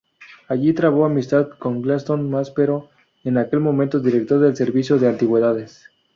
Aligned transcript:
Allí 0.47 0.73
trabó 0.73 1.05
amistad 1.05 1.49
con 1.59 1.83
Gaston 1.83 2.27
Maspero, 2.31 2.89
en 3.23 3.37
aquel 3.37 3.59
momento 3.59 3.99
director 3.99 4.39
del 4.39 4.55
"Servicio 4.55 4.97
de 4.97 5.07
Antigüedades". 5.07 5.91